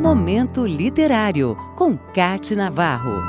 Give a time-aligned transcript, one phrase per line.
[0.00, 3.20] Momento Literário, com Cate Navarro.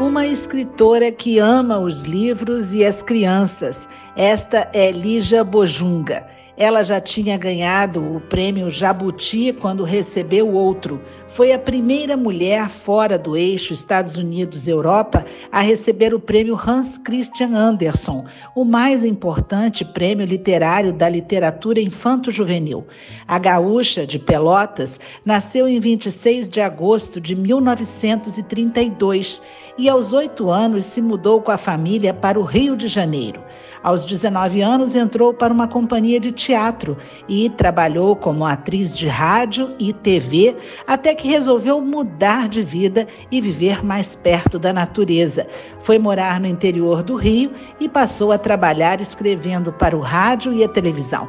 [0.00, 3.86] Uma escritora que ama os livros e as crianças.
[4.16, 6.26] Esta é Lígia Bojunga.
[6.60, 11.00] Ela já tinha ganhado o prêmio Jabuti quando recebeu outro.
[11.28, 17.54] Foi a primeira mulher fora do eixo Estados Unidos-Europa a receber o prêmio Hans Christian
[17.54, 18.24] Andersen,
[18.56, 22.84] o mais importante prêmio literário da literatura infanto-juvenil.
[23.28, 29.40] A gaúcha de Pelotas nasceu em 26 de agosto de 1932
[29.78, 33.40] e aos oito anos se mudou com a família para o Rio de Janeiro.
[33.80, 36.96] Aos 19 anos, entrou para uma companhia de teatro
[37.28, 40.56] e trabalhou como atriz de rádio e TV
[40.86, 45.46] até que resolveu mudar de vida e viver mais perto da natureza.
[45.80, 50.64] Foi morar no interior do Rio e passou a trabalhar escrevendo para o rádio e
[50.64, 51.28] a televisão.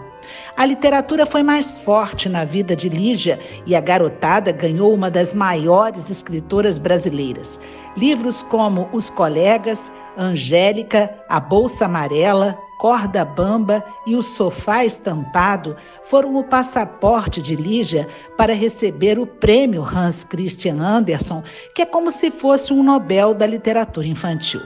[0.56, 5.34] A literatura foi mais forte na vida de Lígia e a garotada ganhou uma das
[5.34, 7.60] maiores escritoras brasileiras.
[7.98, 16.38] Livros como Os Colegas, Angélica, A Bolsa Amarela, Corda Bamba e O Sofá Estampado foram
[16.38, 21.44] o passaporte de Lígia para receber o prêmio Hans Christian Andersen,
[21.76, 24.62] que é como se fosse um Nobel da literatura infantil.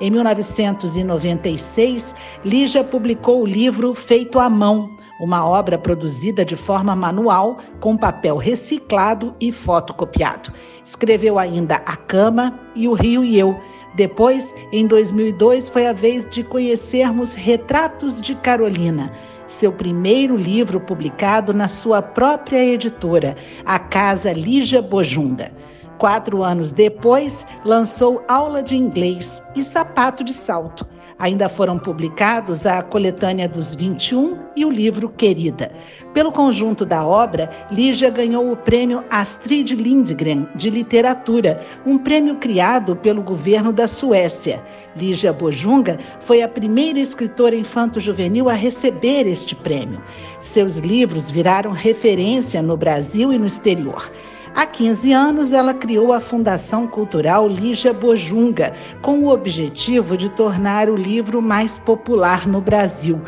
[0.00, 4.88] Em 1996, Lígia publicou o livro Feito à Mão,
[5.20, 10.52] uma obra produzida de forma manual, com papel reciclado e fotocopiado.
[10.84, 13.60] Escreveu ainda A Cama e O Rio e Eu.
[13.94, 19.12] Depois, em 2002, foi a vez de conhecermos Retratos de Carolina,
[19.46, 25.50] seu primeiro livro publicado na sua própria editora, a Casa Lígia Bojunga.
[25.98, 30.86] Quatro anos depois, lançou Aula de Inglês e Sapato de Salto.
[31.18, 35.72] Ainda foram publicados a Coletânea dos 21 e o livro Querida.
[36.14, 42.94] Pelo conjunto da obra, Lígia ganhou o prêmio Astrid Lindgren de Literatura, um prêmio criado
[42.94, 44.62] pelo governo da Suécia.
[44.94, 50.00] Lígia Bojunga foi a primeira escritora infanto-juvenil a receber este prêmio.
[50.40, 54.08] Seus livros viraram referência no Brasil e no exterior.
[54.58, 60.90] Há 15 anos, ela criou a Fundação Cultural Lígia Bojunga, com o objetivo de tornar
[60.90, 63.20] o livro mais popular no Brasil.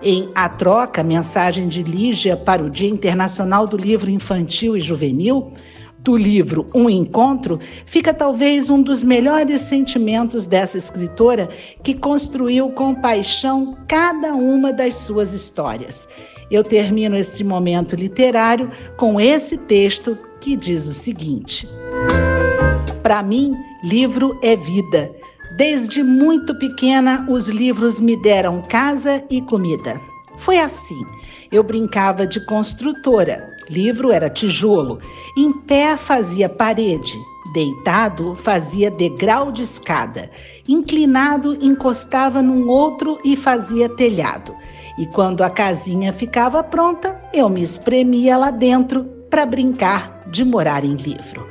[0.00, 5.52] Em A Troca, mensagem de Lígia para o Dia Internacional do Livro Infantil e Juvenil,
[5.98, 11.48] do livro Um Encontro, fica talvez um dos melhores sentimentos dessa escritora
[11.82, 16.06] que construiu com paixão cada uma das suas histórias.
[16.50, 21.68] Eu termino este momento literário com esse texto que diz o seguinte:
[23.02, 23.54] Para mim,
[23.84, 25.10] livro é vida.
[25.56, 30.00] Desde muito pequena, os livros me deram casa e comida.
[30.38, 31.00] Foi assim.
[31.50, 33.50] Eu brincava de construtora.
[33.68, 35.00] Livro era tijolo.
[35.36, 37.18] Em pé fazia parede.
[37.52, 40.30] Deitado fazia degrau de escada.
[40.68, 44.54] Inclinado encostava num outro e fazia telhado.
[44.98, 50.84] E quando a casinha ficava pronta, eu me espremia lá dentro para brincar de morar
[50.84, 51.46] em livro.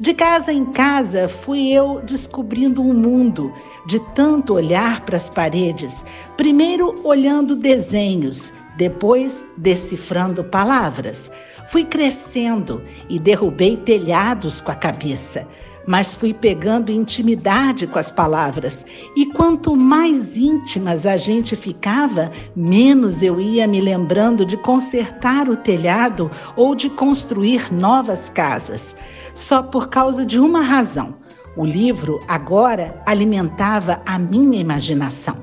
[0.00, 3.54] De casa em casa fui eu descobrindo um mundo,
[3.86, 6.04] de tanto olhar para as paredes,
[6.36, 11.30] primeiro olhando desenhos, depois decifrando palavras.
[11.68, 15.46] Fui crescendo e derrubei telhados com a cabeça
[15.86, 18.84] mas fui pegando intimidade com as palavras.
[19.16, 25.56] E quanto mais íntimas a gente ficava, menos eu ia me lembrando de consertar o
[25.56, 28.96] telhado ou de construir novas casas.
[29.34, 31.14] Só por causa de uma razão.
[31.56, 35.34] O livro agora alimentava a minha imaginação.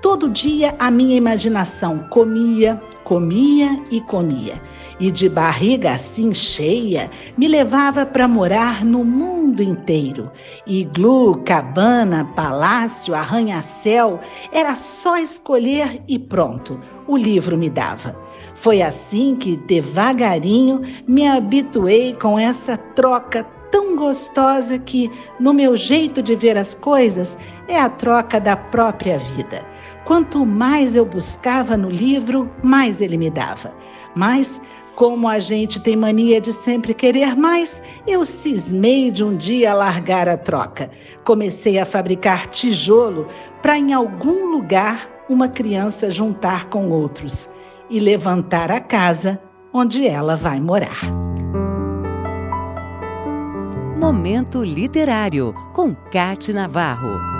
[0.00, 4.60] Todo dia a minha imaginação comia, comia e comia
[5.00, 10.30] e de barriga assim cheia, me levava para morar no mundo inteiro.
[10.66, 14.20] Iglu, cabana, palácio, arranha-céu,
[14.52, 18.14] era só escolher e pronto, o livro me dava.
[18.54, 26.22] Foi assim que, devagarinho, me habituei com essa troca tão gostosa que, no meu jeito
[26.22, 27.38] de ver as coisas,
[27.68, 29.64] é a troca da própria vida.
[30.04, 33.72] Quanto mais eu buscava no livro, mais ele me dava.
[34.14, 34.60] Mas
[35.00, 40.28] como a gente tem mania de sempre querer mais, eu cismei de um dia largar
[40.28, 40.90] a troca.
[41.24, 43.26] Comecei a fabricar tijolo
[43.62, 47.48] para, em algum lugar, uma criança juntar com outros
[47.88, 49.40] e levantar a casa
[49.72, 51.00] onde ela vai morar.
[53.98, 57.39] Momento Literário, com Cate Navarro.